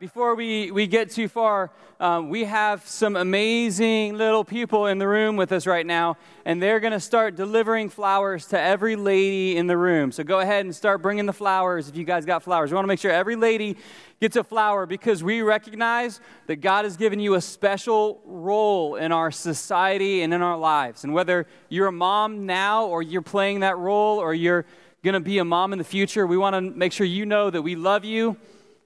[0.00, 5.06] Before we, we get too far, um, we have some amazing little people in the
[5.06, 9.58] room with us right now, and they're going to start delivering flowers to every lady
[9.58, 10.10] in the room.
[10.10, 12.70] So go ahead and start bringing the flowers if you guys got flowers.
[12.70, 13.76] We want to make sure every lady
[14.22, 19.12] gets a flower because we recognize that God has given you a special role in
[19.12, 21.04] our society and in our lives.
[21.04, 24.64] And whether you're a mom now or you're playing that role or you're
[25.04, 27.50] going to be a mom in the future, we want to make sure you know
[27.50, 28.38] that we love you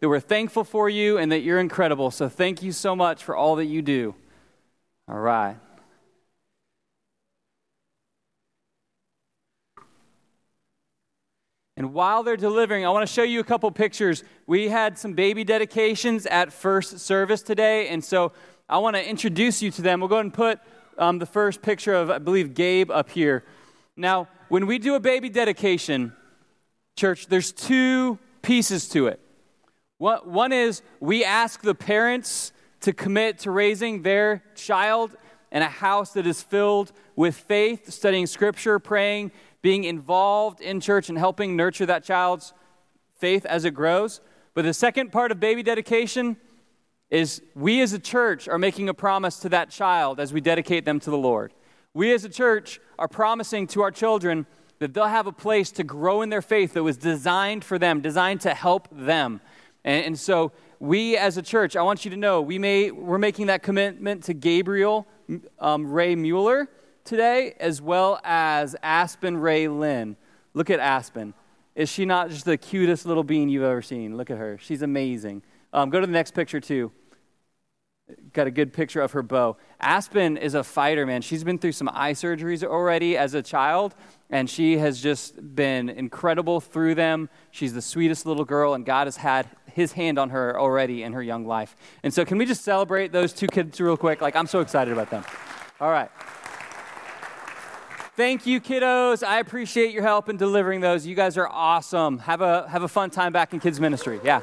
[0.04, 2.10] that we're thankful for you and that you're incredible.
[2.10, 4.14] So thank you so much for all that you do.
[5.08, 5.56] All right.
[11.78, 14.22] And while they're delivering, I want to show you a couple pictures.
[14.46, 18.32] We had some baby dedications at first service today, and so
[18.68, 20.00] I want to introduce you to them.
[20.00, 20.60] We'll go ahead and put
[20.98, 23.42] um, the first picture of, I believe, Gabe up here.
[23.96, 26.12] Now, when we do a baby dedication,
[26.94, 29.18] church, there's two pieces to it.
[30.04, 35.16] One is we ask the parents to commit to raising their child
[35.50, 41.08] in a house that is filled with faith, studying scripture, praying, being involved in church,
[41.08, 42.52] and helping nurture that child's
[43.14, 44.20] faith as it grows.
[44.52, 46.36] But the second part of baby dedication
[47.08, 50.84] is we as a church are making a promise to that child as we dedicate
[50.84, 51.54] them to the Lord.
[51.94, 54.46] We as a church are promising to our children
[54.80, 58.02] that they'll have a place to grow in their faith that was designed for them,
[58.02, 59.40] designed to help them.
[59.84, 63.18] And, and so we as a church, I want you to know, we may, we're
[63.18, 65.06] making that commitment to Gabriel
[65.58, 66.68] um, Ray Mueller
[67.04, 70.16] today, as well as Aspen Ray Lynn.
[70.54, 71.34] Look at Aspen.
[71.74, 74.16] Is she not just the cutest little bean you've ever seen?
[74.16, 74.58] Look at her.
[74.60, 75.42] She's amazing.
[75.72, 76.92] Um, go to the next picture, too.
[78.32, 79.56] Got a good picture of her bow.
[79.80, 81.22] Aspen is a fighter, man.
[81.22, 83.94] She's been through some eye surgeries already as a child,
[84.30, 87.28] and she has just been incredible through them.
[87.50, 91.12] She's the sweetest little girl, and God has had his hand on her already in
[91.12, 91.76] her young life.
[92.02, 94.20] And so, can we just celebrate those two kids real quick?
[94.20, 95.24] Like, I'm so excited about them.
[95.80, 96.10] All right.
[98.16, 99.26] Thank you, kiddos.
[99.26, 101.04] I appreciate your help in delivering those.
[101.04, 102.18] You guys are awesome.
[102.20, 104.20] Have a, have a fun time back in kids' ministry.
[104.22, 104.40] Yeah.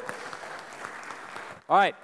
[1.69, 1.95] All right.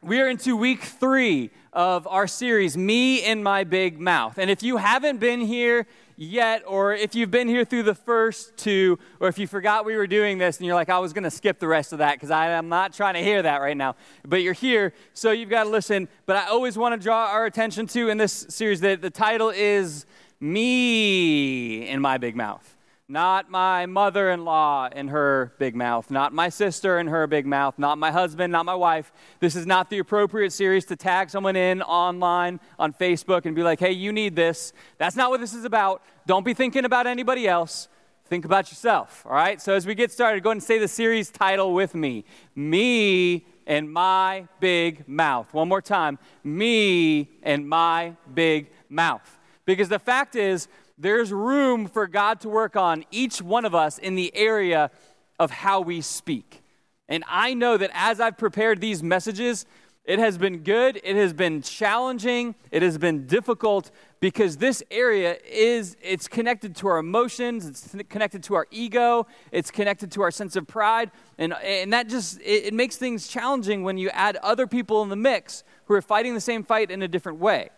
[0.00, 4.38] We are into week three of our series, Me and My Big Mouth.
[4.38, 5.88] And if you haven't been here,
[6.18, 9.94] yet, or if you've been here through the first two, or if you forgot we
[9.94, 12.14] were doing this and you're like, I was going to skip the rest of that
[12.14, 13.94] because I'm not trying to hear that right now.
[14.26, 16.08] But you're here, so you've got to listen.
[16.26, 19.50] But I always want to draw our attention to in this series that the title
[19.50, 20.06] is
[20.40, 22.77] Me in My Big Mouth.
[23.10, 27.46] Not my mother in law in her big mouth, not my sister in her big
[27.46, 29.12] mouth, not my husband, not my wife.
[29.40, 33.62] This is not the appropriate series to tag someone in online on Facebook and be
[33.62, 34.74] like, hey, you need this.
[34.98, 36.02] That's not what this is about.
[36.26, 37.88] Don't be thinking about anybody else.
[38.26, 39.58] Think about yourself, all right?
[39.58, 43.46] So as we get started, go ahead and say the series title with me Me
[43.66, 45.54] and My Big Mouth.
[45.54, 49.38] One more time Me and My Big Mouth.
[49.64, 53.98] Because the fact is, there's room for God to work on each one of us
[53.98, 54.90] in the area
[55.38, 56.62] of how we speak.
[57.08, 59.64] And I know that as I've prepared these messages,
[60.04, 65.36] it has been good, it has been challenging, it has been difficult because this area
[65.46, 70.30] is it's connected to our emotions, it's connected to our ego, it's connected to our
[70.30, 74.36] sense of pride, and, and that just it, it makes things challenging when you add
[74.36, 77.68] other people in the mix who are fighting the same fight in a different way.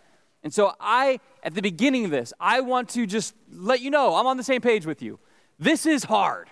[0.42, 4.14] And so, I, at the beginning of this, I want to just let you know
[4.14, 5.18] I'm on the same page with you.
[5.58, 6.48] This is hard.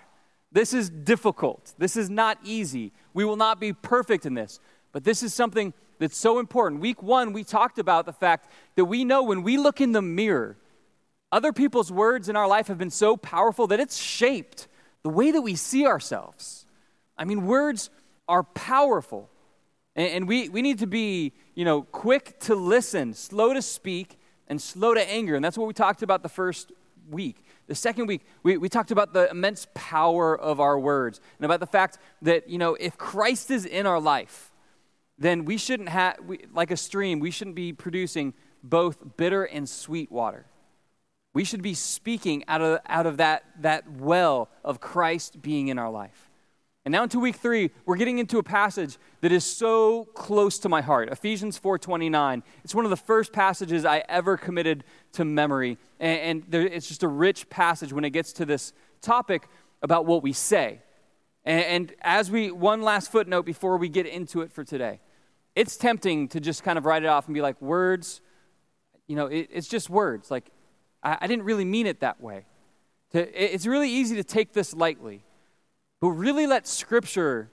[0.51, 1.73] This is difficult.
[1.77, 2.91] This is not easy.
[3.13, 4.59] We will not be perfect in this.
[4.91, 6.81] But this is something that's so important.
[6.81, 10.01] Week one, we talked about the fact that we know when we look in the
[10.01, 10.57] mirror,
[11.31, 14.67] other people's words in our life have been so powerful that it's shaped
[15.03, 16.65] the way that we see ourselves.
[17.17, 17.89] I mean, words
[18.27, 19.29] are powerful.
[19.95, 24.19] And, and we, we need to be, you know, quick to listen, slow to speak,
[24.47, 25.35] and slow to anger.
[25.35, 26.71] And that's what we talked about the first
[27.09, 27.43] week.
[27.67, 31.59] The second week, we, we talked about the immense power of our words and about
[31.59, 34.51] the fact that, you know, if Christ is in our life,
[35.17, 36.17] then we shouldn't have,
[36.53, 40.45] like a stream, we shouldn't be producing both bitter and sweet water.
[41.33, 45.77] We should be speaking out of, out of that, that well of Christ being in
[45.77, 46.28] our life.
[46.89, 50.69] And now into week three, we're getting into a passage that is so close to
[50.69, 51.09] my heart.
[51.09, 52.41] Ephesians 4.29.
[52.63, 55.77] It's one of the first passages I ever committed to memory.
[55.99, 59.47] And, and there, it's just a rich passage when it gets to this topic
[59.83, 60.81] about what we say.
[61.45, 64.99] And, and as we, one last footnote before we get into it for today.
[65.55, 68.19] It's tempting to just kind of write it off and be like, words,
[69.05, 70.31] you know, it, it's just words.
[70.31, 70.49] Like,
[71.03, 72.45] I, I, didn't really mean it that way.
[73.11, 75.23] To, it, it's really easy to take this lightly.
[76.01, 77.49] But really let Scripture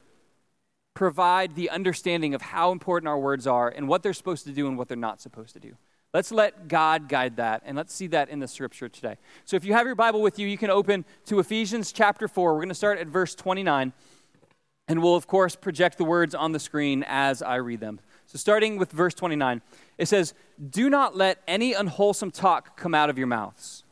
[0.95, 4.67] provide the understanding of how important our words are and what they're supposed to do
[4.67, 5.77] and what they're not supposed to do.
[6.15, 9.17] Let's let God guide that, and let's see that in the scripture today.
[9.45, 12.55] So, if you have your Bible with you, you can open to Ephesians chapter 4.
[12.55, 13.93] We're going to start at verse 29,
[14.89, 18.01] and we'll, of course, project the words on the screen as I read them.
[18.27, 19.61] So, starting with verse 29,
[19.99, 20.33] it says,
[20.71, 23.85] Do not let any unwholesome talk come out of your mouths,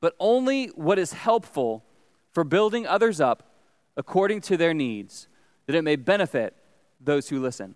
[0.00, 1.84] but only what is helpful
[2.32, 3.51] for building others up
[3.96, 5.28] according to their needs,
[5.66, 6.54] that it may benefit
[7.00, 7.74] those who listen.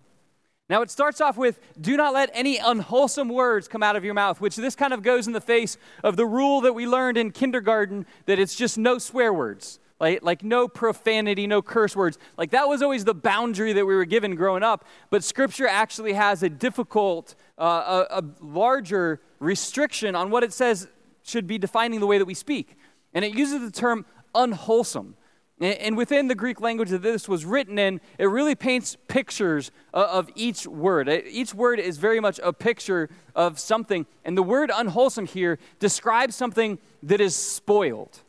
[0.69, 4.13] Now, it starts off with, do not let any unwholesome words come out of your
[4.13, 7.17] mouth, which this kind of goes in the face of the rule that we learned
[7.17, 12.17] in kindergarten that it's just no swear words, like, like no profanity, no curse words.
[12.37, 14.83] Like that was always the boundary that we were given growing up.
[15.09, 20.89] But Scripture actually has a difficult, uh, a, a larger restriction on what it says
[21.23, 22.75] should be defining the way that we speak.
[23.13, 24.05] And it uses the term
[24.35, 25.15] unwholesome.
[25.59, 30.29] And within the Greek language that this was written in, it really paints pictures of
[30.35, 31.09] each word.
[31.09, 34.05] Each word is very much a picture of something.
[34.23, 38.19] And the word unwholesome here describes something that is spoiled,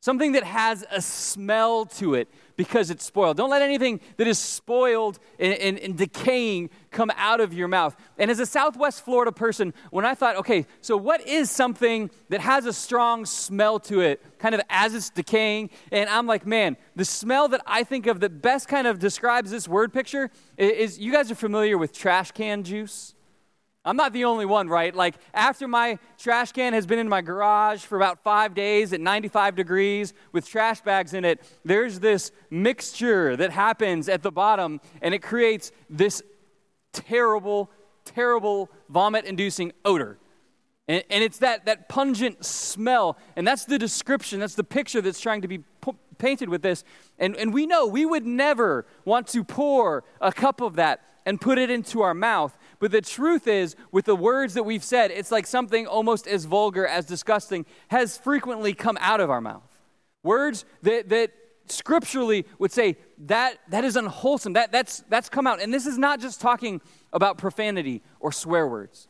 [0.00, 2.28] something that has a smell to it,
[2.58, 3.36] because it's spoiled.
[3.36, 7.96] Don't let anything that is spoiled and, and, and, decaying come out of your mouth.
[8.18, 12.40] And as a Southwest Florida person, when I thought, okay, so what is something that
[12.40, 15.70] has a strong smell to it, kind of as it's decaying?
[15.92, 19.52] And I'm like, man, the smell that I think of that best kind of describes
[19.52, 23.14] this word picture is, is you guys are familiar with trash can juice?
[23.88, 24.94] I'm not the only one, right?
[24.94, 29.00] Like, after my trash can has been in my garage for about five days at
[29.00, 34.82] 95 degrees with trash bags in it, there's this mixture that happens at the bottom,
[35.00, 36.22] and it creates this
[36.92, 37.70] terrible,
[38.04, 40.18] terrible vomit inducing odor.
[40.86, 45.20] And, and, it's that, that pungent smell, and that's the description, that's the picture that's
[45.20, 45.60] trying to be
[46.18, 46.84] painted with this.
[47.18, 51.38] And, and we know we would never want to pour a cup of that and
[51.38, 52.56] put it into our mouth.
[52.78, 56.44] But the truth is, with the words that we've said, it's like something almost as
[56.44, 59.68] vulgar, as disgusting, has frequently come out of our mouth.
[60.22, 61.32] Words that, that
[61.66, 64.52] scripturally would say that, that is unwholesome.
[64.52, 65.60] That, that's, that's come out.
[65.60, 66.80] And this is not just talking
[67.12, 69.08] about profanity or swear words.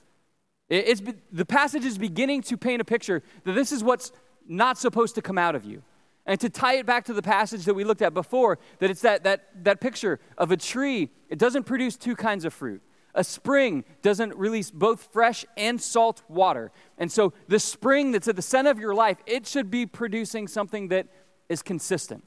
[0.68, 4.12] It, it's, the passage is beginning to paint a picture that this is what's
[4.46, 5.82] not supposed to come out of you.
[6.24, 9.00] And to tie it back to the passage that we looked at before, that it's
[9.00, 12.82] that, that, that picture of a tree, it doesn't produce two kinds of fruit.
[13.18, 16.70] A spring doesn't release both fresh and salt water.
[16.98, 20.46] And so the spring that's at the center of your life, it should be producing
[20.46, 21.08] something that
[21.48, 22.24] is consistent.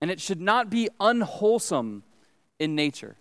[0.00, 2.02] And it should not be unwholesome
[2.58, 3.18] in nature,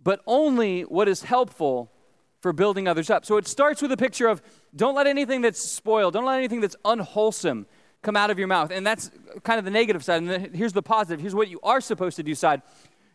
[0.00, 1.90] but only what is helpful
[2.38, 3.26] for building others up.
[3.26, 4.40] So it starts with a picture of
[4.76, 7.66] don't let anything that's spoiled, don't let anything that's unwholesome
[8.02, 8.70] come out of your mouth.
[8.70, 9.10] And that's
[9.42, 10.22] kind of the negative side.
[10.22, 11.20] And here's the positive.
[11.20, 12.62] Here's what you are supposed to do side.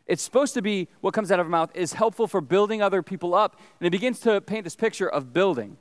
[0.07, 3.01] It's supposed to be what comes out of our mouth is helpful for building other
[3.01, 3.59] people up.
[3.79, 5.77] And it begins to paint this picture of building.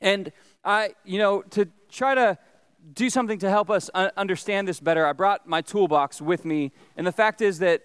[0.00, 0.32] And
[0.64, 2.38] I, you know, to try to
[2.94, 6.72] do something to help us understand this better, I brought my toolbox with me.
[6.96, 7.82] And the fact is that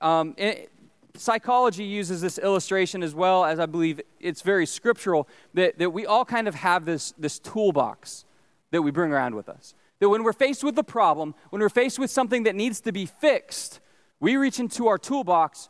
[0.00, 0.70] um, it,
[1.16, 6.06] psychology uses this illustration as well as I believe it's very scriptural that, that we
[6.06, 8.24] all kind of have this, this toolbox
[8.70, 9.74] that we bring around with us.
[9.98, 12.92] That when we're faced with a problem, when we're faced with something that needs to
[12.92, 13.80] be fixed,
[14.20, 15.68] we reach into our toolbox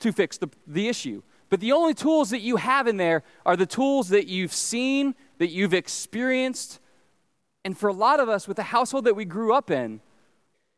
[0.00, 1.22] to fix the, the issue.
[1.50, 5.14] But the only tools that you have in there are the tools that you've seen,
[5.38, 6.80] that you've experienced.
[7.64, 10.00] And for a lot of us, with the household that we grew up in,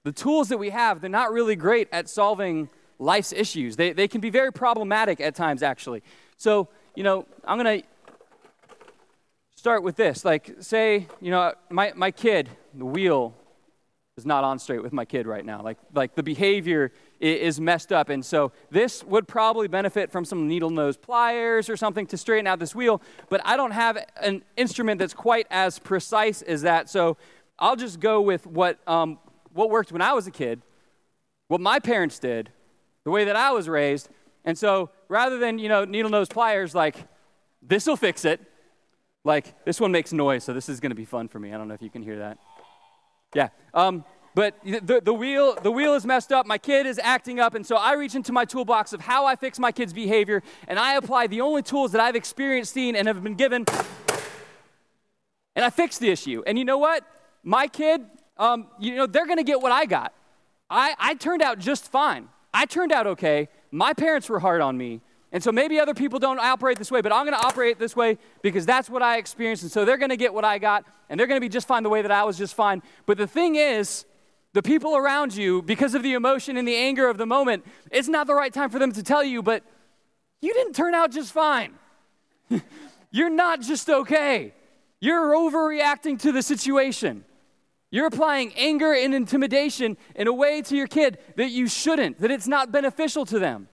[0.02, 2.68] the tools that we have, they're not really great at solving
[2.98, 3.76] life's issues.
[3.76, 6.02] They, they can be very problematic at times, actually.
[6.36, 7.86] So, you know, I'm going to
[9.54, 10.24] start with this.
[10.24, 13.34] Like, say, you know, my, my kid, the wheel
[14.16, 15.62] is not on straight with my kid right now.
[15.62, 18.08] Like, like the behavior is messed up.
[18.08, 22.46] And so this would probably benefit from some needle nose pliers or something to straighten
[22.46, 23.00] out this wheel.
[23.28, 26.90] But I don't have an instrument that's quite as precise as that.
[26.90, 27.16] So
[27.58, 29.18] I'll just go with what, um,
[29.52, 30.62] what worked when I was a kid,
[31.48, 32.50] what my parents did,
[33.04, 34.08] the way that I was raised.
[34.44, 36.96] And so rather than, you know, needle nose pliers, like,
[37.62, 38.40] this will fix it
[39.24, 41.52] like, this one makes noise, so this is going to be fun for me.
[41.52, 42.38] I don't know if you can hear that.
[43.34, 43.48] Yeah.
[43.72, 46.44] Um, but the, the, wheel, the wheel is messed up.
[46.44, 47.54] My kid is acting up.
[47.54, 50.78] And so I reach into my toolbox of how I fix my kid's behavior, and
[50.78, 53.64] I apply the only tools that I've experienced, seen, and have been given.
[55.54, 56.42] And I fix the issue.
[56.46, 57.04] And you know what?
[57.44, 58.02] My kid,
[58.36, 60.12] um, you know, they're going to get what I got.
[60.68, 62.28] I, I turned out just fine.
[62.52, 63.48] I turned out okay.
[63.70, 65.00] My parents were hard on me.
[65.30, 67.94] And so maybe other people don't operate this way, but I'm going to operate this
[67.94, 69.64] way because that's what I experienced.
[69.64, 71.66] And so they're going to get what I got, and they're going to be just
[71.68, 72.82] fine the way that I was just fine.
[73.04, 74.04] But the thing is,
[74.54, 78.08] The people around you, because of the emotion and the anger of the moment, it's
[78.08, 79.64] not the right time for them to tell you, but
[80.40, 81.74] you didn't turn out just fine.
[83.10, 84.54] You're not just okay.
[85.00, 87.24] You're overreacting to the situation.
[87.90, 92.30] You're applying anger and intimidation in a way to your kid that you shouldn't, that
[92.30, 93.68] it's not beneficial to them.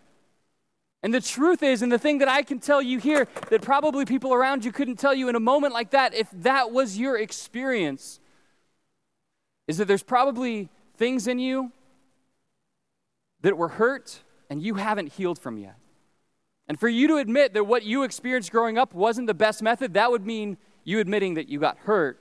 [1.04, 4.06] And the truth is, and the thing that I can tell you here that probably
[4.06, 7.18] people around you couldn't tell you in a moment like that, if that was your
[7.18, 8.20] experience,
[9.72, 11.72] is that there's probably things in you
[13.40, 15.78] that were hurt and you haven't healed from yet.
[16.68, 19.94] And for you to admit that what you experienced growing up wasn't the best method,
[19.94, 22.20] that would mean you admitting that you got hurt.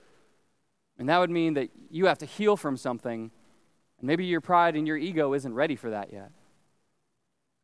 [0.97, 3.33] And that would mean that you have to heal from something.
[3.99, 6.31] And maybe your pride and your ego isn't ready for that yet.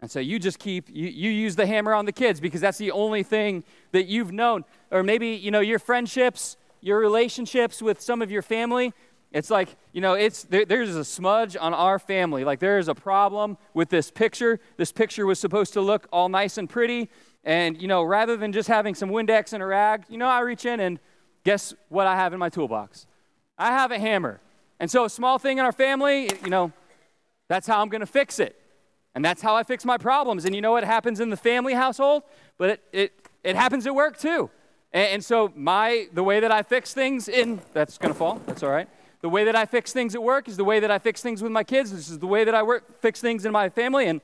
[0.00, 2.78] And so you just keep, you, you use the hammer on the kids because that's
[2.78, 3.62] the only thing
[3.92, 4.64] that you've known.
[4.90, 8.92] Or maybe, you know, your friendships, your relationships with some of your family.
[9.36, 12.42] It's like, you know, it's, there, there's a smudge on our family.
[12.42, 14.58] Like there is a problem with this picture.
[14.78, 17.10] This picture was supposed to look all nice and pretty.
[17.44, 20.40] And, you know, rather than just having some Windex and a rag, you know, I
[20.40, 20.98] reach in and
[21.44, 23.06] guess what I have in my toolbox?
[23.58, 24.40] I have a hammer.
[24.80, 26.72] And so a small thing in our family, you know,
[27.46, 28.58] that's how I'm going to fix it.
[29.14, 30.46] And that's how I fix my problems.
[30.46, 32.22] And you know what happens in the family household?
[32.56, 33.12] But it, it,
[33.44, 34.48] it happens at work too.
[34.94, 38.62] And, and so my the way that I fix things in that's gonna fall, that's
[38.62, 38.88] all right.
[39.22, 41.42] The way that I fix things at work is the way that I fix things
[41.42, 41.90] with my kids.
[41.90, 44.06] This is the way that I work fix things in my family.
[44.06, 44.20] And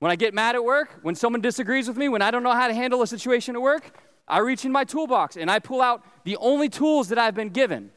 [0.00, 2.52] when I get mad at work, when someone disagrees with me, when I don't know
[2.52, 3.96] how to handle a situation at work,
[4.28, 7.50] I reach in my toolbox and I pull out the only tools that I've been
[7.50, 7.90] given.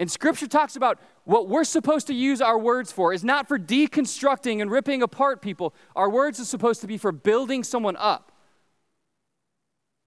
[0.00, 3.58] And scripture talks about what we're supposed to use our words for is not for
[3.58, 5.74] deconstructing and ripping apart people.
[5.94, 8.29] Our words are supposed to be for building someone up.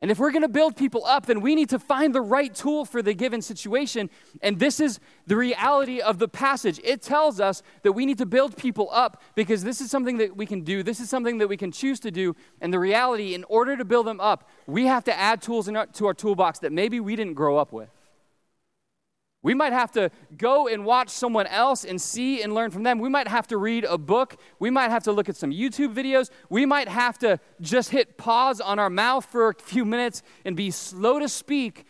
[0.04, 2.54] And if we're going to build people up, then we need to find the right
[2.54, 4.10] tool for the given situation.
[4.42, 6.78] And this is the reality of the passage.
[6.84, 10.36] It tells us that we need to build people up because this is something that
[10.36, 10.84] we can do.
[10.84, 12.36] This is something that we can choose to do.
[12.60, 15.86] And the reality, in order to build them up, we have to add tools our,
[15.86, 17.88] to our toolbox that maybe we didn't grow up with.
[19.44, 22.98] We might have to go and watch someone else and see and learn from them.
[22.98, 24.38] We might have to read a book.
[24.58, 26.30] We might have to look at some YouTube videos.
[26.50, 30.56] We might have to just hit pause on our mouth for a few minutes and
[30.56, 31.86] be slow to speak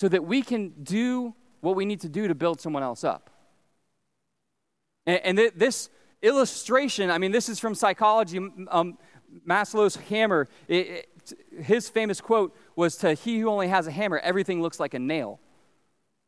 [0.00, 3.30] so that we can do what we need to do to build someone else up.
[5.06, 5.90] And, and this
[6.22, 8.38] illustration, I mean, this is from psychology.
[8.68, 8.98] Um,
[9.46, 14.18] Maslow's hammer, it, it, his famous quote was to he who only has a hammer,
[14.18, 15.38] everything looks like a nail.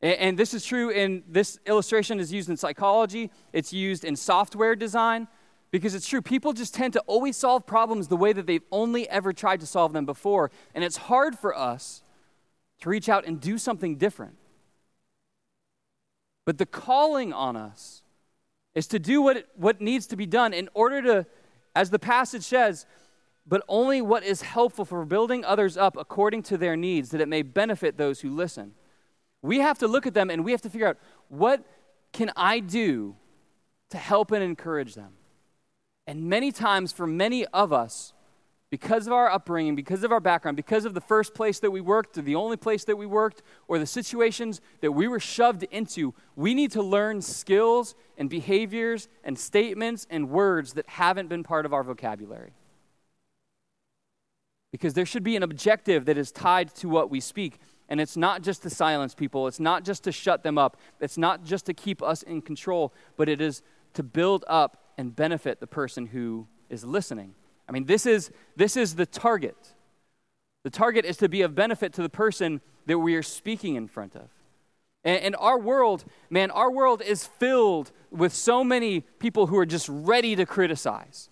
[0.03, 4.75] And this is true in this illustration is used in psychology, it's used in software
[4.75, 5.29] design
[5.71, 6.23] because it's true.
[6.23, 9.67] People just tend to always solve problems the way that they've only ever tried to
[9.67, 10.51] solve them before.
[10.75, 12.03] And it's hard for us
[12.81, 14.37] to reach out and do something different.
[16.47, 18.03] But the calling on us
[18.75, 21.27] is to do what, what needs to be done in order to,
[21.77, 22.87] as the passage says,
[23.47, 27.29] but only what is helpful for building others up according to their needs, that it
[27.29, 28.73] may benefit those who listen.
[29.43, 31.65] We have to look at them and we have to figure out what
[32.13, 33.17] can I do
[33.91, 35.13] to help and encourage them?
[36.07, 38.13] And many times, for many of us,
[38.71, 41.81] because of our upbringing, because of our background, because of the first place that we
[41.81, 45.65] worked, or the only place that we worked, or the situations that we were shoved
[45.65, 51.43] into, we need to learn skills and behaviors and statements and words that haven't been
[51.43, 52.53] part of our vocabulary.
[54.71, 57.59] Because there should be an objective that is tied to what we speak.
[57.91, 61.19] And it's not just to silence people, it's not just to shut them up, it's
[61.19, 63.63] not just to keep us in control, but it is
[63.95, 67.35] to build up and benefit the person who is listening.
[67.69, 69.75] I mean, this is, this is the target.
[70.63, 73.89] The target is to be of benefit to the person that we are speaking in
[73.89, 74.29] front of.
[75.05, 79.67] And, and our world, man, our world is filled with so many people who are
[79.67, 81.31] just ready to criticize.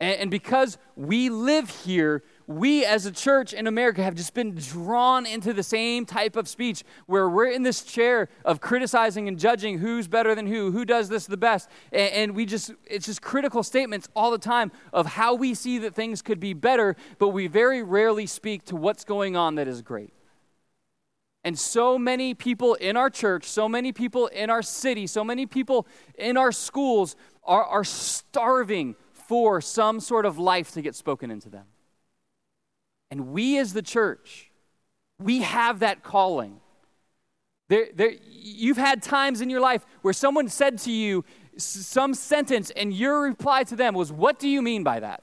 [0.00, 4.54] And, and because we live here, we as a church in America have just been
[4.54, 9.38] drawn into the same type of speech where we're in this chair of criticizing and
[9.38, 11.68] judging who's better than who, who does this the best.
[11.92, 15.94] And, we just, it's just critical statements all the time of how we see that
[15.94, 19.82] things could be better, but we very rarely speak to what's going on that is
[19.82, 20.14] great.
[21.44, 25.44] And so many people in our church, so many people in our city, so many
[25.44, 25.86] people
[26.16, 27.14] in our schools
[27.44, 31.66] are, are starving for some sort of life to get spoken into them.
[33.10, 34.50] And we as the church,
[35.18, 36.60] we have that calling.
[37.68, 41.24] There, there, you've had times in your life where someone said to you
[41.56, 45.22] some sentence, and your reply to them was, What do you mean by that?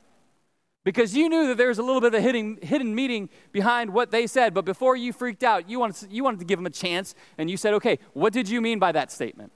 [0.86, 3.90] because you knew that there was a little bit of a hidden, hidden meaning behind
[3.90, 4.54] what they said.
[4.54, 7.50] But before you freaked out, you wanted, you wanted to give them a chance, and
[7.50, 9.52] you said, okay, what did you mean by that statement?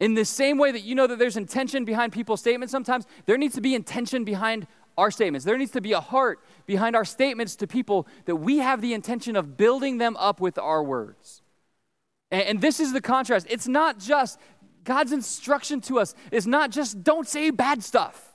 [0.00, 3.36] In the same way that you know that there's intention behind people's statements sometimes, there
[3.36, 5.44] needs to be intention behind our statements.
[5.44, 8.94] There needs to be a heart behind our statements to people that we have the
[8.94, 11.42] intention of building them up with our words.
[12.30, 13.46] And, and this is the contrast.
[13.50, 14.38] It's not just
[14.84, 18.32] God's instruction to us is not just don't say bad stuff.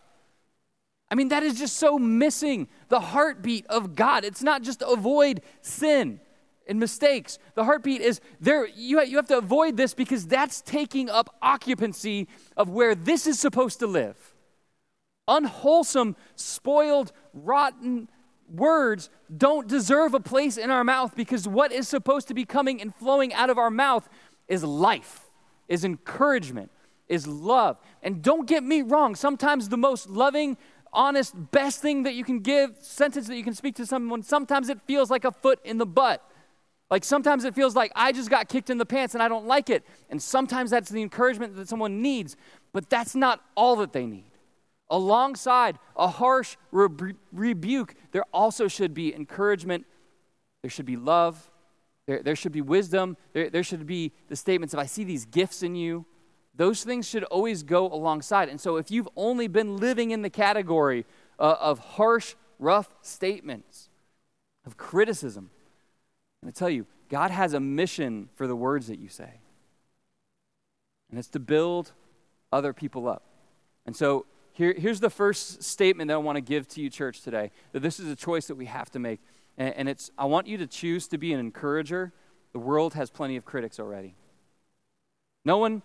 [1.12, 4.24] I mean, that is just so missing the heartbeat of God.
[4.24, 6.20] It's not just avoid sin
[6.68, 7.40] and mistakes.
[7.56, 12.28] The heartbeat is there, you, you have to avoid this because that's taking up occupancy
[12.56, 14.34] of where this is supposed to live.
[15.30, 18.10] Unwholesome, spoiled, rotten
[18.54, 22.82] words don't deserve a place in our mouth because what is supposed to be coming
[22.82, 24.10] and flowing out of our mouth
[24.48, 25.28] is life,
[25.68, 26.72] is encouragement,
[27.08, 27.80] is love.
[28.02, 30.58] And don't get me wrong, sometimes the most loving,
[30.92, 34.70] honest, best thing that you can give, sentence that you can speak to someone, sometimes
[34.70, 36.26] it feels like a foot in the butt.
[36.90, 39.46] Like sometimes it feels like I just got kicked in the pants and I don't
[39.46, 39.86] like it.
[40.10, 42.36] And sometimes that's the encouragement that someone needs,
[42.74, 44.29] but that's not all that they need.
[44.90, 49.86] Alongside a harsh re- rebuke, there also should be encouragement,
[50.62, 51.52] there should be love,
[52.08, 55.26] there, there should be wisdom, there, there should be the statements of, I see these
[55.26, 56.06] gifts in you.
[56.56, 58.50] Those things should always go alongside.
[58.50, 61.06] And so if you've only been living in the category
[61.40, 63.90] uh, of harsh, rough statements,
[64.66, 65.52] of criticism,
[66.42, 69.40] I'm going to tell you, God has a mission for the words that you say.
[71.10, 71.92] And it's to build
[72.52, 73.24] other people up.
[73.86, 74.26] And so
[74.60, 77.80] here, here's the first statement that I want to give to you, church, today that
[77.80, 79.22] this is a choice that we have to make.
[79.58, 82.12] And, and it's I want you to choose to be an encourager.
[82.52, 84.16] The world has plenty of critics already.
[85.46, 85.82] No one,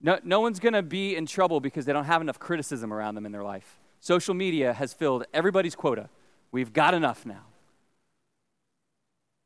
[0.00, 3.16] no, no one's going to be in trouble because they don't have enough criticism around
[3.16, 3.80] them in their life.
[4.00, 6.08] Social media has filled everybody's quota.
[6.52, 7.44] We've got enough now.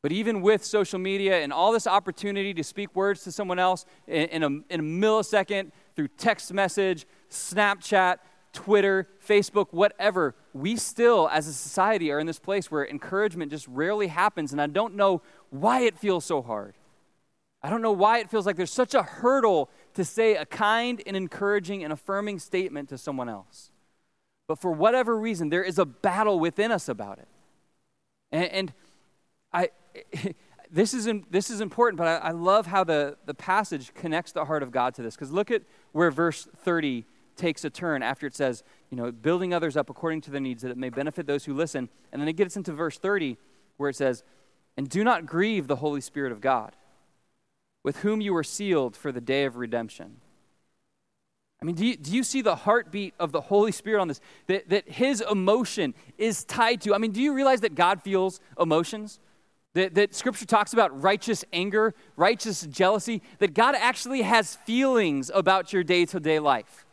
[0.00, 3.84] But even with social media and all this opportunity to speak words to someone else
[4.06, 8.18] in, in, a, in a millisecond through text message, Snapchat,
[8.52, 13.68] Twitter, Facebook, whatever, we still, as a society, are in this place where encouragement just
[13.68, 14.52] rarely happens.
[14.52, 16.74] And I don't know why it feels so hard.
[17.62, 21.02] I don't know why it feels like there's such a hurdle to say a kind
[21.06, 23.70] and encouraging and affirming statement to someone else.
[24.48, 27.28] But for whatever reason, there is a battle within us about it.
[28.32, 28.72] And, and
[29.52, 29.70] I,
[30.72, 34.46] this, is, this is important, but I, I love how the, the passage connects the
[34.46, 35.14] heart of God to this.
[35.14, 37.04] Because look at where verse 30
[37.40, 40.62] takes a turn after it says, you know, building others up according to their needs
[40.62, 41.88] that it may benefit those who listen.
[42.12, 43.36] And then it gets into verse 30
[43.76, 44.22] where it says,
[44.76, 46.76] and do not grieve the Holy Spirit of God,
[47.82, 50.20] with whom you were sealed for the day of redemption.
[51.60, 54.20] I mean, do you, do you see the heartbeat of the Holy Spirit on this?
[54.46, 56.94] That, that his emotion is tied to.
[56.94, 59.18] I mean, do you realize that God feels emotions?
[59.74, 65.72] That, that scripture talks about righteous anger, righteous jealousy, that God actually has feelings about
[65.72, 66.86] your day to day life.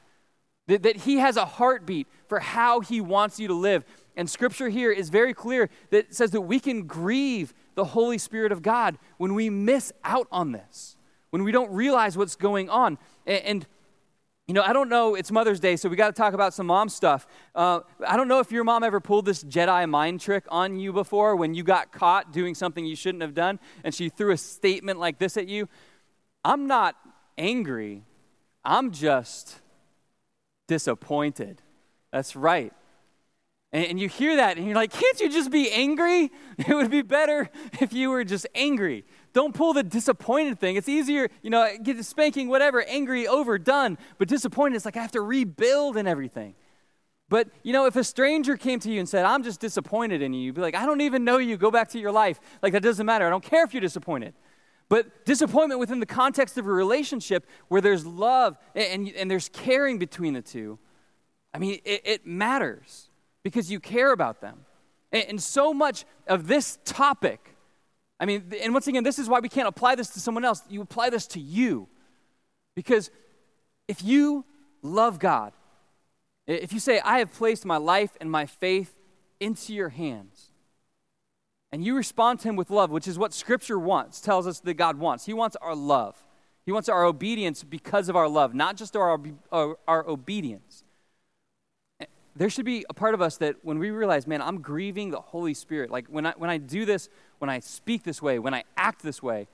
[0.68, 3.86] That, that He has a heartbeat for how He wants you to live.
[4.16, 8.52] And scripture here is very clear that says that we can grieve the Holy Spirit
[8.52, 10.96] of God when we miss out on this,
[11.30, 12.98] when we don't realize what's going on.
[13.26, 13.68] and, and
[14.48, 16.68] you know, I don't know, it's Mother's Day, so we got to talk about some
[16.68, 17.28] mom stuff.
[17.54, 20.94] Uh, I don't know if your mom ever pulled this Jedi mind trick on you
[20.94, 24.38] before when you got caught doing something you shouldn't have done and she threw a
[24.38, 25.68] statement like this at you.
[26.46, 26.96] I'm not
[27.38, 28.04] angry,
[28.64, 29.60] I'm just
[30.68, 31.62] disappointed.
[32.12, 32.74] That's right.
[33.72, 36.32] And, and you hear that and you're like, can't you just be angry?
[36.58, 37.50] It would be better
[37.80, 39.06] if you were just angry.
[39.34, 40.76] Don't pull the disappointed thing.
[40.76, 43.98] It's easier, you know, get a spanking, whatever, angry, over, done.
[44.18, 46.56] But disappointed, it's like I have to rebuild and everything.
[47.30, 50.34] But, you know, if a stranger came to you and said, I'm just disappointed in
[50.34, 51.58] you, you'd be like, I don't even know you.
[51.58, 52.40] Go back to your life.
[52.64, 53.28] Like, that doesn't matter.
[53.28, 54.34] I don't care if you're disappointed.
[54.90, 60.00] But disappointment within the context of a relationship where there's love and, and there's caring
[60.00, 60.80] between the two,
[61.54, 63.10] I mean, it, it matters
[63.44, 64.66] because you care about them.
[65.12, 67.58] And, and so much of this topic
[68.20, 70.62] I mean, and once again, this is why we can't apply this to someone else.
[70.70, 71.88] You apply this to you.
[72.76, 73.12] Because
[73.88, 74.46] if you
[74.82, 75.54] love God,
[76.48, 78.98] if you say, I have placed my life and my faith
[79.40, 80.47] into your hands,
[81.72, 84.76] and you respond to Him with love, which is what Scripture wants, tells us that
[84.76, 85.26] God wants.
[85.26, 86.24] He wants our love.
[86.66, 89.20] He wants our obedience because of our love, not just our,
[89.52, 90.84] our, our obedience
[92.38, 95.20] there should be a part of us that when we realize, man, I'm grieving the
[95.20, 98.54] Holy Spirit, like when I, when I do this, when I speak this way, when
[98.54, 99.48] I act this way,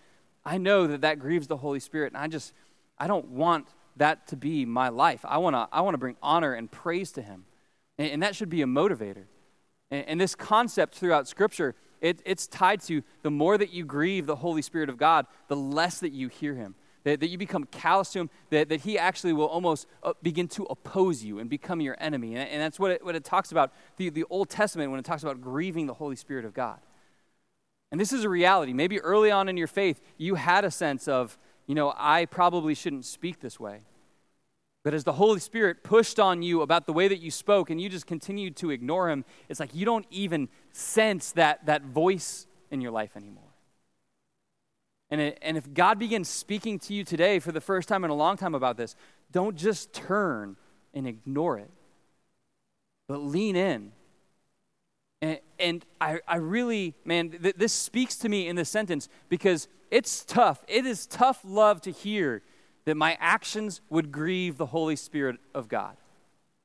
[0.43, 2.13] I know that that grieves the Holy Spirit.
[2.13, 2.53] And I just,
[2.97, 5.21] I don't want that to be my life.
[5.23, 7.45] I want to I want to bring honor and praise to Him.
[7.97, 9.25] And, and that should be a motivator.
[9.89, 14.27] And, and this concept throughout Scripture, it, it's tied to the more that you grieve
[14.27, 16.75] the Holy Spirit of God, the less that you hear Him.
[17.05, 20.47] That, that you become callous to Him, that, that He actually will almost uh, begin
[20.49, 22.35] to oppose you and become your enemy.
[22.35, 25.05] And, and that's what it, what it talks about, the, the Old Testament, when it
[25.05, 26.79] talks about grieving the Holy Spirit of God.
[27.91, 28.73] And this is a reality.
[28.73, 31.37] Maybe early on in your faith, you had a sense of,
[31.67, 33.81] you know, I probably shouldn't speak this way.
[34.83, 37.79] But as the Holy Spirit pushed on you about the way that you spoke and
[37.79, 42.47] you just continued to ignore him, it's like you don't even sense that, that voice
[42.69, 43.43] in your life anymore.
[45.09, 48.09] And, it, and if God begins speaking to you today for the first time in
[48.09, 48.95] a long time about this,
[49.31, 50.57] don't just turn
[50.93, 51.71] and ignore it,
[53.07, 53.91] but lean in.
[55.21, 59.69] And, and I, I really, man, th- this speaks to me in this sentence because
[59.91, 60.65] it's tough.
[60.67, 62.41] It is tough love to hear
[62.85, 65.97] that my actions would grieve the Holy Spirit of God.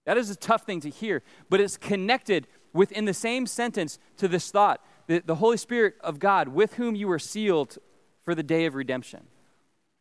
[0.05, 4.29] That is a tough thing to hear, but it's connected within the same sentence to
[4.29, 7.79] this thought that the Holy Spirit of God, with whom you were sealed
[8.23, 9.27] for the day of redemption.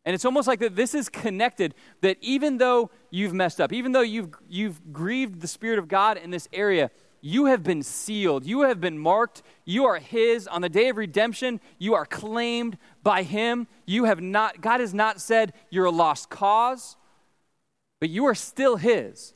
[0.04, 3.92] And it's almost like that this is connected that even though you've messed up, even
[3.92, 8.44] though you've, you've grieved the Spirit of God in this area, you have been sealed.
[8.44, 9.42] You have been marked.
[9.64, 10.46] You are His.
[10.46, 13.66] On the day of redemption, you are claimed by Him.
[13.86, 16.96] You have not, God has not said you're a lost cause,
[18.00, 19.34] but you are still His.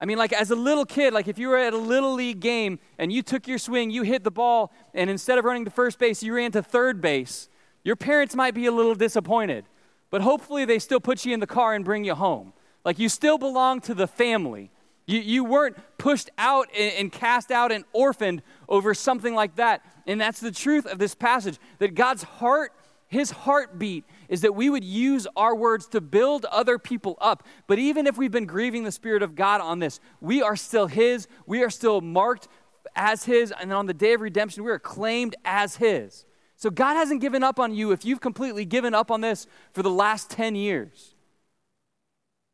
[0.00, 2.40] I mean, like as a little kid, like if you were at a little league
[2.40, 5.70] game and you took your swing, you hit the ball, and instead of running to
[5.70, 7.48] first base, you ran to third base,
[7.82, 9.64] your parents might be a little disappointed,
[10.10, 12.52] but hopefully they still put you in the car and bring you home.
[12.84, 14.70] Like you still belong to the family.
[15.06, 19.84] You, you weren't pushed out and, cast out and orphaned over something like that.
[20.06, 22.72] And that's the truth of this passage that God's heart,
[23.06, 27.46] his heartbeat, is that we would use our words to build other people up.
[27.68, 30.88] But even if we've been grieving the Spirit of God on this, we are still
[30.88, 31.28] his.
[31.46, 32.48] We are still marked
[32.96, 33.52] as his.
[33.60, 36.24] And on the day of redemption, we are claimed as his.
[36.56, 39.84] So God hasn't given up on you if you've completely given up on this for
[39.84, 41.14] the last 10 years.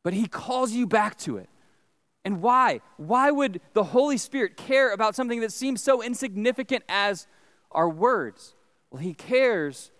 [0.03, 1.49] But he calls you back to it.
[2.25, 2.81] And why?
[2.97, 7.27] Why would the Holy Spirit care about something that seems so insignificant as
[7.73, 8.55] our words?
[8.91, 9.91] Well, He cares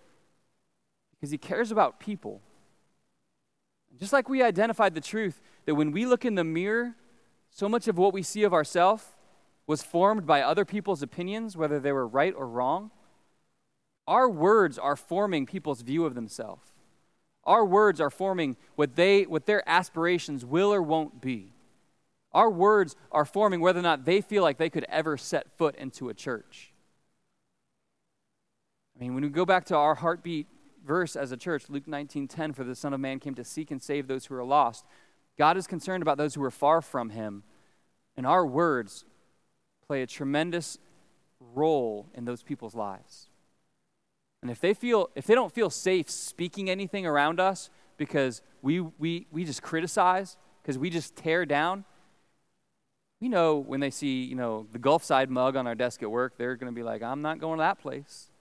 [1.13, 2.41] because He cares about people.
[3.99, 6.95] Just like we identified the truth that when we look in the mirror,
[7.51, 9.05] so much of what we see of ourselves
[9.67, 12.91] was formed by other people's opinions, whether they were right or wrong.
[14.07, 16.69] Our words are forming people's view of themselves.
[17.45, 21.52] Our words are forming what, they, what their aspirations will or won't be.
[22.35, 25.77] Our words are forming whether or not they feel like they could ever set foot
[25.77, 26.73] into a church.
[28.97, 30.47] I mean, when we go back to our heartbeat
[30.85, 33.83] verse as a church, Luke 19:10, for the Son of Man came to seek and
[33.83, 34.87] save those who are lost.
[35.39, 37.43] God is concerned about those who are far from him,
[38.17, 39.05] and our words
[39.87, 40.79] play a tremendous
[41.41, 43.29] role in those people's lives.
[44.43, 48.81] And if they feel if they don't feel safe speaking anything around us because we
[48.81, 51.85] we we just criticize, because we just tear down,
[53.23, 56.11] we know when they see, you know, the Gulf side mug on our desk at
[56.11, 58.33] work, they're going to be like, I'm not going to that place.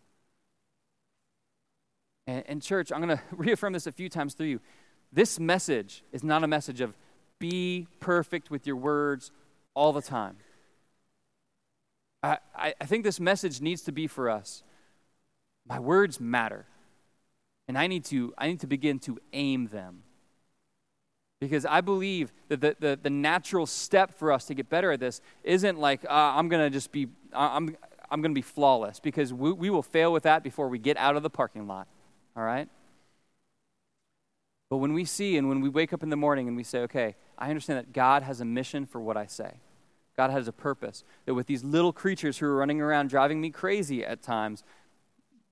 [2.26, 4.60] And, and church, I'm going to reaffirm this a few times through you.
[5.14, 6.98] This message is not a message of
[7.38, 9.30] be perfect with your words
[9.76, 10.38] all the time.
[12.24, 14.64] I, I, I think this message needs to be for us.
[15.70, 16.66] My words matter.
[17.68, 20.02] And I need to, I need to begin to aim them.
[21.42, 25.00] Because I believe that the, the, the, natural step for us to get better at
[25.00, 27.76] this isn't like, uh, I'm going to just be, uh, I'm,
[28.12, 30.98] I'm going to be flawless, because we, we will fail with that before we get
[30.98, 31.88] out of the parking lot.
[32.38, 32.70] All right?
[34.70, 36.80] But when we see and when we wake up in the morning and we say,
[36.82, 39.56] okay, I understand that God has a mission for what I say.
[40.16, 41.04] God has a purpose.
[41.26, 44.64] That with these little creatures who are running around driving me crazy at times,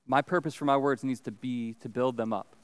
[0.06, 2.56] my purpose for my words needs to be to build them up.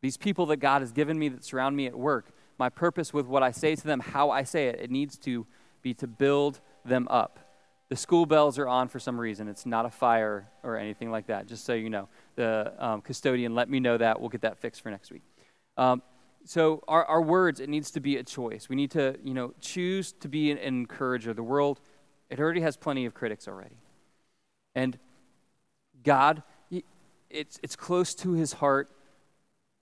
[0.00, 3.26] These people that God has given me that surround me at work, my purpose with
[3.26, 5.46] what I say to them, how I say it, it needs to
[5.82, 7.38] be to build them up.
[7.88, 9.48] The school bells are on for some reason.
[9.48, 12.08] It's not a fire or anything like that, just so you know.
[12.36, 14.18] The um, custodian let me know that.
[14.18, 15.22] We'll get that fixed for next week.
[15.76, 16.02] Um,
[16.44, 18.68] so our, our words, it needs to be a choice.
[18.68, 21.34] We need to, you know, choose to be an encourager.
[21.34, 21.80] The world,
[22.30, 23.76] it already has plenty of critics already.
[24.74, 24.98] And
[26.02, 26.42] God,
[27.28, 28.90] it's, it's close to his heart.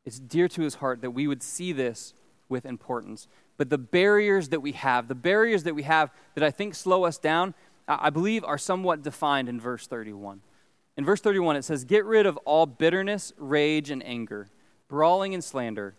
[0.05, 2.15] It's dear to his heart that we would see this
[2.51, 3.29] with importance.
[3.57, 7.05] But the barriers that we have, the barriers that we have that I think slow
[7.05, 7.55] us down,
[7.89, 10.43] I believe are somewhat defined in verse 31.
[10.97, 14.49] In verse 31, it says, Get rid of all bitterness, rage, and anger,
[14.89, 15.95] brawling and slander,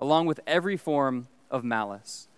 [0.00, 2.28] along with every form of malice.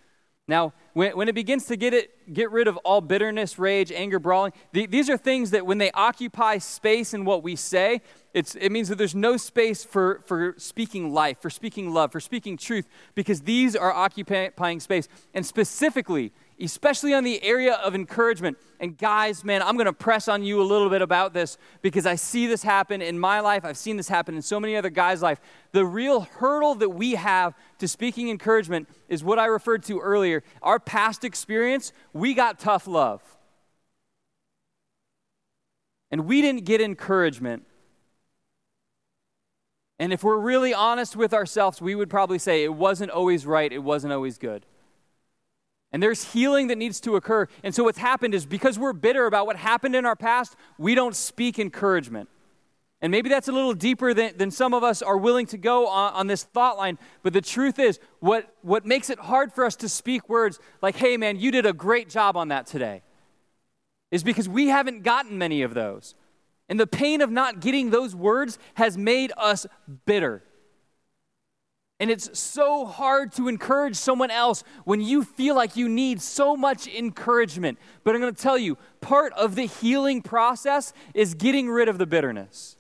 [0.49, 4.19] Now, when, when it begins to get, it, get rid of all bitterness, rage, anger,
[4.19, 8.03] brawling, the, these are things that when they occupy space in what we say,
[8.35, 12.19] it's, it means that there's no space for, for speaking life, for speaking love, for
[12.19, 15.07] speaking truth, because these are occupying space.
[15.33, 18.57] And specifically, especially on the area of encouragement.
[18.79, 22.07] And guys, man, I'm going to press on you a little bit about this because
[22.07, 23.65] I see this happen in my life.
[23.65, 25.41] I've seen this happen in so many other guys' life.
[25.73, 30.45] The real hurdle that we have to speaking encouragement is what I referred to earlier.
[30.63, 33.23] Our past experience, we got tough love.
[36.11, 37.65] And we didn't get encouragement.
[39.99, 43.73] And if we're really honest with ourselves, we would probably say it wasn't always right,
[43.73, 44.67] it wasn't always good.
[45.93, 47.49] And there's healing that needs to occur.
[47.63, 50.95] And so what's happened is because we're bitter about what happened in our past, we
[50.95, 52.29] don't speak encouragement.
[53.03, 55.89] And maybe that's a little deeper than, than some of us are willing to go
[55.89, 56.99] on, on this thought line.
[57.23, 60.97] But the truth is, what, what makes it hard for us to speak words like,
[60.97, 63.03] hey, man, you did a great job on that today,
[64.13, 66.15] is because we haven't gotten many of those.
[66.69, 69.67] And the pain of not getting those words has made us
[70.07, 70.45] bitter.
[72.03, 76.57] And it's so hard to encourage someone else when you feel like you need so
[76.57, 77.79] much encouragement.
[78.03, 81.99] But I'm going to tell you, part of the healing process is getting rid of
[81.99, 82.77] the bitterness.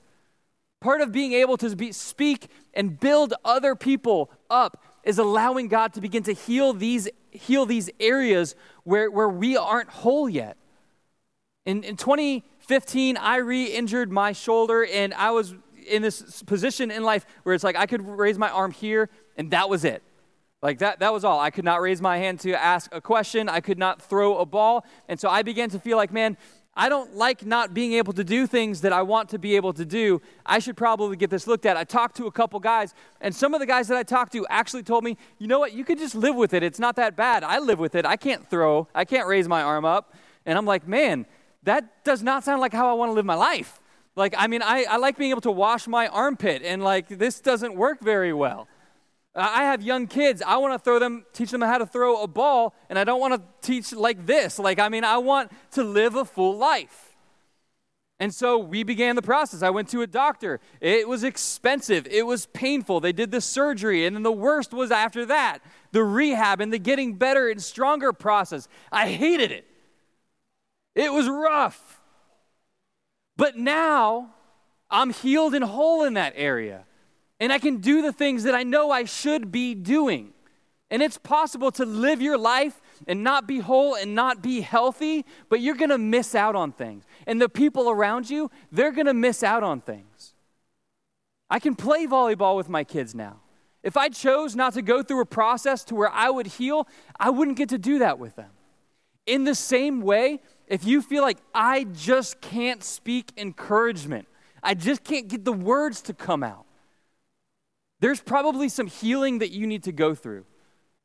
[0.80, 5.92] Part of being able to be, speak and build other people up is allowing God
[5.92, 10.56] to begin to heal these, heal these areas where, where we aren't whole yet.
[11.64, 15.54] In, in 2015, I re injured my shoulder and I was
[15.86, 19.50] in this position in life where it's like I could raise my arm here and
[19.50, 20.02] that was it.
[20.62, 21.40] Like that, that was all.
[21.40, 23.48] I could not raise my hand to ask a question.
[23.48, 24.86] I could not throw a ball.
[25.08, 26.36] And so I began to feel like, man,
[26.74, 29.74] I don't like not being able to do things that I want to be able
[29.74, 30.22] to do.
[30.46, 31.76] I should probably get this looked at.
[31.76, 34.46] I talked to a couple guys, and some of the guys that I talked to
[34.48, 36.62] actually told me, you know what, you could just live with it.
[36.62, 37.44] It's not that bad.
[37.44, 38.06] I live with it.
[38.06, 40.14] I can't throw, I can't raise my arm up.
[40.46, 41.26] And I'm like, man,
[41.64, 43.78] that does not sound like how I want to live my life.
[44.14, 47.40] Like, I mean, I, I like being able to wash my armpit, and like, this
[47.40, 48.68] doesn't work very well.
[49.34, 50.42] I have young kids.
[50.46, 53.20] I want to throw them, teach them how to throw a ball, and I don't
[53.20, 54.58] want to teach like this.
[54.58, 57.16] Like, I mean, I want to live a full life.
[58.20, 59.62] And so we began the process.
[59.62, 60.60] I went to a doctor.
[60.80, 63.00] It was expensive, it was painful.
[63.00, 65.60] They did the surgery, and then the worst was after that
[65.92, 68.68] the rehab and the getting better and stronger process.
[68.90, 69.66] I hated it.
[70.94, 72.01] It was rough.
[73.36, 74.34] But now
[74.90, 76.84] I'm healed and whole in that area.
[77.40, 80.32] And I can do the things that I know I should be doing.
[80.90, 85.24] And it's possible to live your life and not be whole and not be healthy,
[85.48, 87.04] but you're going to miss out on things.
[87.26, 90.34] And the people around you, they're going to miss out on things.
[91.48, 93.40] I can play volleyball with my kids now.
[93.82, 96.86] If I chose not to go through a process to where I would heal,
[97.18, 98.50] I wouldn't get to do that with them.
[99.26, 100.40] In the same way,
[100.72, 104.26] if you feel like I just can't speak encouragement,
[104.62, 106.64] I just can't get the words to come out,
[108.00, 110.46] there's probably some healing that you need to go through.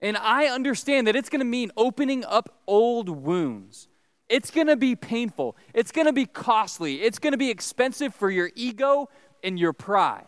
[0.01, 3.89] And I understand that it's going to mean opening up old wounds.
[4.30, 5.58] It's going to be painful.
[5.73, 7.01] It's going to be costly.
[7.01, 9.10] It's going to be expensive for your ego
[9.43, 10.27] and your pride.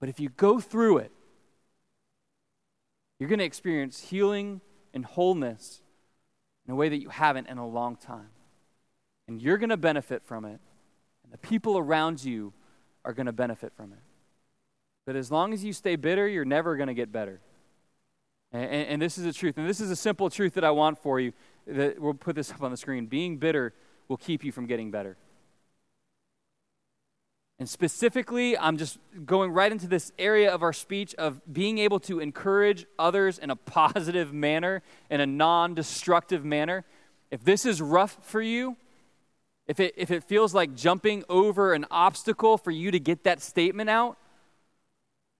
[0.00, 1.12] But if you go through it,
[3.20, 4.60] you're going to experience healing
[4.92, 5.81] and wholeness
[6.66, 8.30] in a way that you haven't in a long time.
[9.28, 10.60] And you're going to benefit from it,
[11.24, 12.52] and the people around you
[13.04, 13.98] are going to benefit from it.
[15.06, 17.40] But as long as you stay bitter, you're never going to get better.
[18.52, 19.56] And, and, and, this is the truth.
[19.56, 21.32] And this is a simple truth that I want for you.
[21.66, 23.06] That we'll put this up on the screen.
[23.06, 23.72] Being bitter
[24.08, 25.16] will keep you from getting better.
[27.62, 32.00] And specifically, I'm just going right into this area of our speech of being able
[32.00, 36.84] to encourage others in a positive manner, in a non destructive manner.
[37.30, 38.76] If this is rough for you,
[39.68, 43.40] if it, if it feels like jumping over an obstacle for you to get that
[43.40, 44.18] statement out,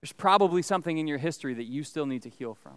[0.00, 2.76] there's probably something in your history that you still need to heal from.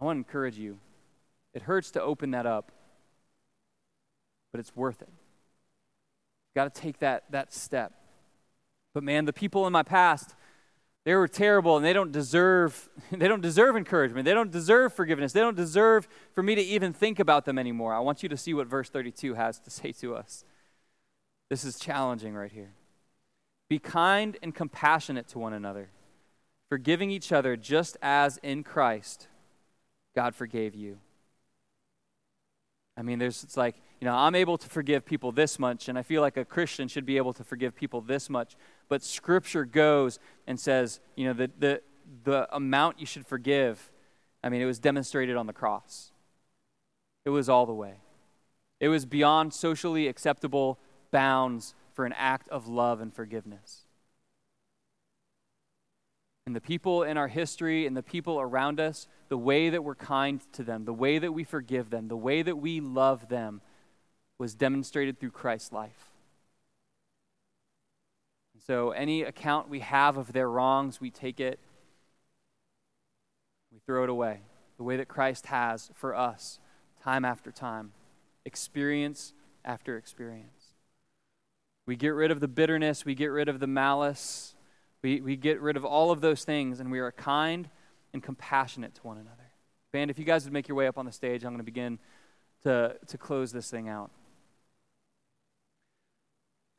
[0.00, 0.80] I want to encourage you.
[1.54, 2.72] It hurts to open that up,
[4.50, 5.10] but it's worth it.
[6.54, 7.92] Got to take that, that step.
[8.92, 10.34] But man, the people in my past,
[11.04, 14.24] they were terrible and they don't deserve they don't deserve encouragement.
[14.24, 15.32] They don't deserve forgiveness.
[15.32, 17.94] They don't deserve for me to even think about them anymore.
[17.94, 20.44] I want you to see what verse 32 has to say to us.
[21.48, 22.74] This is challenging right here.
[23.68, 25.90] Be kind and compassionate to one another,
[26.68, 29.28] forgiving each other just as in Christ
[30.14, 30.98] God forgave you.
[32.96, 35.98] I mean, there's, it's like, you know, I'm able to forgive people this much, and
[35.98, 38.56] I feel like a Christian should be able to forgive people this much.
[38.88, 41.82] But Scripture goes and says, you know, the, the,
[42.24, 43.92] the amount you should forgive,
[44.42, 46.12] I mean, it was demonstrated on the cross.
[47.26, 47.96] It was all the way.
[48.80, 50.78] It was beyond socially acceptable
[51.10, 53.84] bounds for an act of love and forgiveness.
[56.46, 59.94] And the people in our history and the people around us, the way that we're
[59.94, 63.60] kind to them, the way that we forgive them, the way that we love them
[64.40, 66.12] was demonstrated through Christ's life.
[68.66, 71.58] So, any account we have of their wrongs, we take it,
[73.70, 74.40] we throw it away,
[74.78, 76.58] the way that Christ has for us,
[77.02, 77.92] time after time,
[78.46, 80.72] experience after experience.
[81.86, 84.54] We get rid of the bitterness, we get rid of the malice,
[85.02, 87.68] we, we get rid of all of those things, and we are kind
[88.14, 89.50] and compassionate to one another.
[89.92, 91.64] Band, if you guys would make your way up on the stage, I'm going to
[91.64, 91.98] begin
[92.62, 94.10] to, to close this thing out.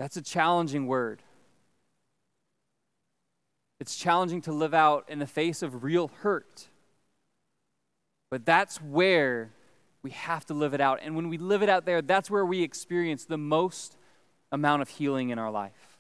[0.02, 1.22] That's a challenging word.
[3.80, 6.70] It's challenging to live out in the face of real hurt.
[8.32, 9.52] But that's where
[10.02, 11.02] we have to live it out.
[11.04, 13.96] And when we live it out there, that's where we experience the most
[14.52, 16.00] amount of healing in our life.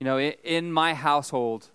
[0.00, 1.68] You know, in my household,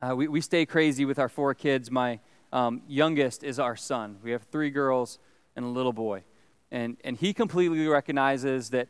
[0.00, 1.90] uh, we, we stay crazy with our four kids.
[1.90, 2.20] My
[2.52, 4.18] um, youngest is our son.
[4.22, 5.18] We have three girls
[5.56, 6.22] and a little boy.
[6.70, 8.86] And, and he completely recognizes that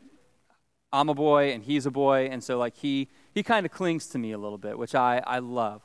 [0.91, 2.29] I'm a boy and he's a boy.
[2.31, 5.21] And so, like, he, he kind of clings to me a little bit, which I,
[5.25, 5.81] I love.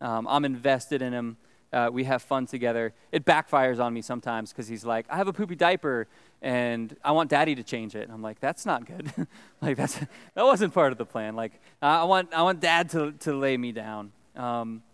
[0.00, 1.36] Um, I'm invested in him.
[1.72, 2.92] Uh, we have fun together.
[3.10, 6.06] It backfires on me sometimes because he's like, I have a poopy diaper
[6.40, 8.02] and I want daddy to change it.
[8.04, 9.10] And I'm like, that's not good.
[9.60, 9.98] like, that's,
[10.34, 11.34] that wasn't part of the plan.
[11.34, 14.12] Like, I, want, I want dad to, to lay me down.
[14.36, 14.84] Um,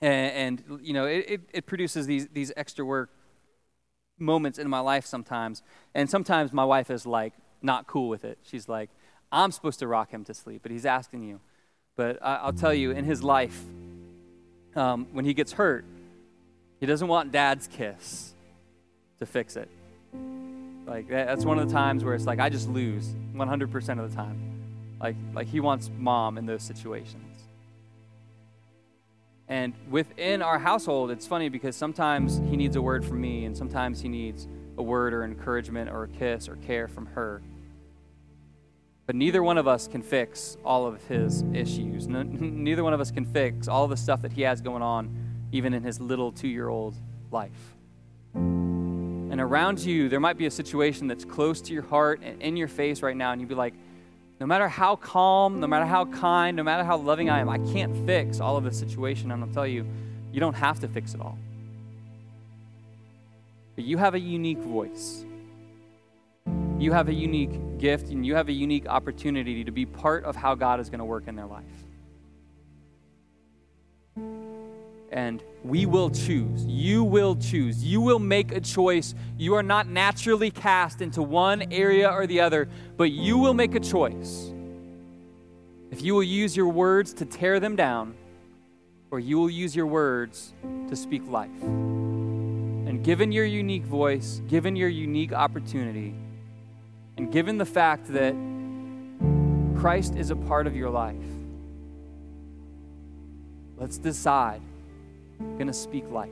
[0.00, 3.10] and, and, you know, it, it, it produces these, these extra work
[4.18, 5.62] moments in my life sometimes.
[5.94, 8.38] And sometimes my wife is like, not cool with it.
[8.42, 8.90] She's like,
[9.32, 11.40] I'm supposed to rock him to sleep, but he's asking you.
[11.96, 13.60] But I, will tell you, in his life,
[14.74, 15.84] um, when he gets hurt,
[16.78, 18.34] he doesn't want dad's kiss
[19.18, 19.68] to fix it.
[20.86, 24.10] Like that, that's one of the times where it's like I just lose 100% of
[24.10, 24.38] the time.
[25.00, 27.30] Like like he wants mom in those situations.
[29.46, 33.56] And within our household, it's funny because sometimes he needs a word from me, and
[33.56, 34.46] sometimes he needs
[34.80, 37.42] a word or encouragement or a kiss or care from her.
[39.06, 42.08] But neither one of us can fix all of his issues.
[42.08, 45.14] neither one of us can fix all the stuff that he has going on,
[45.52, 46.94] even in his little two year old
[47.30, 47.76] life.
[48.34, 52.56] And around you, there might be a situation that's close to your heart and in
[52.56, 53.74] your face right now, and you'd be like,
[54.40, 57.58] no matter how calm, no matter how kind, no matter how loving I am, I
[57.58, 59.30] can't fix all of the situation.
[59.30, 59.86] And I'll tell you,
[60.32, 61.36] you don't have to fix it all.
[63.80, 65.24] But you have a unique voice
[66.80, 70.34] you have a unique gift and you have a unique opportunity to be part of
[70.34, 71.64] how God is going to work in their life.
[75.12, 76.64] And we will choose.
[76.64, 77.84] You will choose.
[77.84, 79.14] You will make a choice.
[79.36, 83.74] You are not naturally cast into one area or the other, but you will make
[83.74, 84.50] a choice.
[85.90, 88.14] If you will use your words to tear them down,
[89.10, 90.54] or you will use your words
[90.88, 91.50] to speak life.
[93.02, 96.14] Given your unique voice, given your unique opportunity,
[97.16, 98.34] and given the fact that
[99.78, 101.16] Christ is a part of your life,
[103.78, 104.60] let's decide
[105.40, 106.28] I'm going to speak life.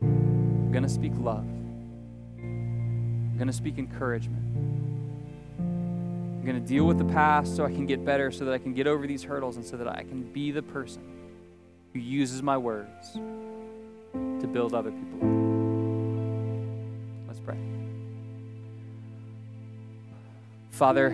[0.00, 1.44] I'm going to speak love.
[2.38, 4.44] I'm going to speak encouragement.
[5.58, 8.58] I'm going to deal with the past so I can get better, so that I
[8.58, 11.02] can get over these hurdles, and so that I can be the person
[11.92, 15.47] who uses my words to build other people.
[17.38, 17.58] Let's pray.
[20.70, 21.10] Father,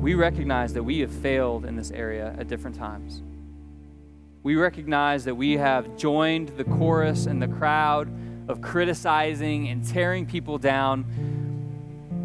[0.00, 3.22] we recognize that we have failed in this area at different times.
[4.42, 8.10] We recognize that we have joined the chorus and the crowd
[8.48, 11.04] of criticizing and tearing people down.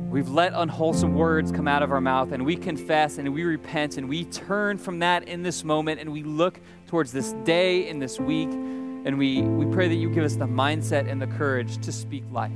[0.10, 3.97] We've let unwholesome words come out of our mouth, and we confess and we repent
[3.97, 8.01] and we turn from that in this moment and we look towards this day and
[8.01, 8.49] this week.
[9.06, 12.24] And we, we pray that you give us the mindset and the courage to speak
[12.32, 12.52] life,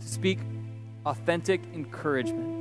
[0.00, 0.38] to speak
[1.06, 2.56] authentic encouragement.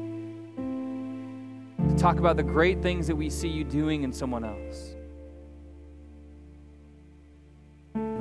[1.89, 4.96] To talk about the great things that we see you doing in someone else.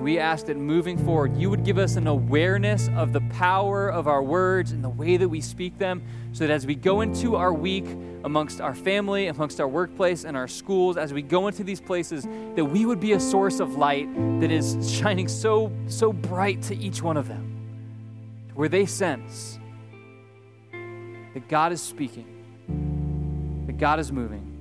[0.07, 4.07] We ask that moving forward, you would give us an awareness of the power of
[4.07, 6.01] our words and the way that we speak them,
[6.33, 7.85] so that as we go into our week
[8.23, 12.23] amongst our family, amongst our workplace, and our schools, as we go into these places,
[12.55, 14.09] that we would be a source of light
[14.41, 17.67] that is shining so, so bright to each one of them,
[18.55, 19.59] where they sense
[21.35, 24.57] that God is speaking, that God is moving,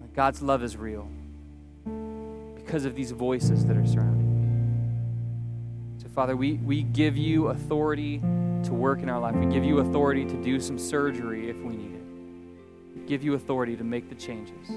[0.00, 1.08] that God's love is real
[2.56, 4.29] because of these voices that are surrounding
[6.20, 9.34] Father, we, we give you authority to work in our life.
[9.36, 12.02] We give you authority to do some surgery if we need it.
[12.94, 14.68] We give you authority to make the changes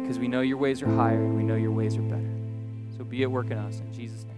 [0.00, 2.30] because we know your ways are higher and we know your ways are better.
[2.96, 3.80] So be at work in us.
[3.80, 4.31] In Jesus' name.